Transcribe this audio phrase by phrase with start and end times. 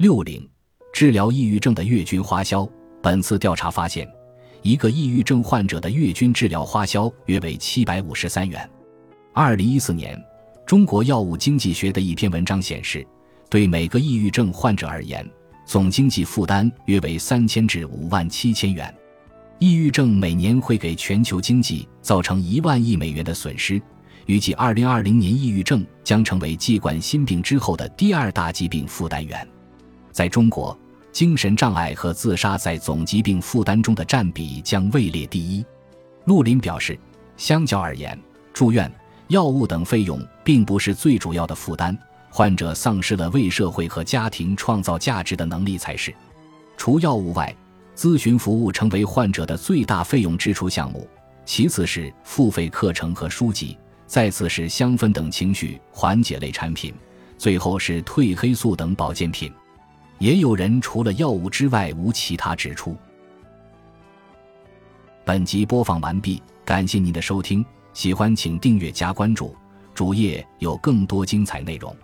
[0.00, 0.48] 六零，
[0.94, 2.66] 治疗抑郁症的月均花销。
[3.02, 4.10] 本次调查发现，
[4.62, 8.66] 一个抑郁症患者的月均治疗花销约为七百五十三元。
[9.34, 10.18] 二零一四年，
[10.64, 13.06] 中国药物经济学的一篇文章显示，
[13.50, 15.30] 对每个抑郁症患者而言，
[15.66, 18.90] 总经济负担约为三千至五万七千元。
[19.58, 23.78] 抑郁症每年会给全球经济造成一万亿美元的损失。
[24.24, 29.46] 预计二零二零年，抑郁症将成为继冠心病之后的第二大疾病负担源。
[30.12, 30.76] 在中国，
[31.12, 35.64] 精神障碍和自杀在总疾病负担中的占比将位列第一。
[36.24, 36.98] 陆林表示，
[37.36, 38.18] 相较而言，
[38.52, 38.90] 住院、
[39.28, 41.96] 药物等费用并不是最主要的负担，
[42.28, 46.14] 患者丧失了为社会和家庭创造价值的能力才是。
[46.76, 47.54] 除药物外，
[47.96, 51.06] 咨询服务成为患者的最大费用支出项目，
[51.44, 53.76] 其次是付费课程和书籍。
[54.06, 56.92] 再次是香氛等情绪缓解类产品，
[57.38, 59.52] 最后是褪黑素等保健品。
[60.20, 62.94] 也有人除了药物之外无其他支出。
[65.24, 69.56] 本集播放完毕，感谢您的收听，喜欢请订阅加关注，
[69.94, 71.96] 主页有更多精彩内容。